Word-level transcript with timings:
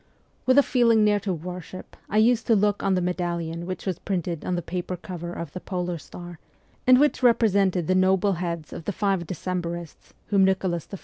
"With 0.47 0.57
a 0.57 0.63
feeling 0.63 1.03
near 1.03 1.19
to 1.19 1.31
worship 1.31 1.95
I 2.09 2.17
used 2.17 2.47
to 2.47 2.55
look 2.55 2.81
on 2.81 2.95
the 2.95 3.03
medallion 3.03 3.67
which 3.67 3.85
was 3.85 3.99
printed 3.99 4.43
on 4.43 4.55
the 4.55 4.63
paper 4.63 4.97
cover 4.97 5.31
of' 5.31 5.53
The 5.53 5.59
Polar 5.59 5.99
Star,' 5.99 6.39
and 6.87 6.99
which 6.99 7.21
represented 7.21 7.85
the 7.85 7.93
noble 7.93 8.33
heads 8.41 8.73
of 8.73 8.85
the 8.85 8.93
five' 8.93 9.27
Decembrists' 9.27 10.13
whom 10.29 10.43
Nicholas 10.43 10.87
I. 10.91 10.97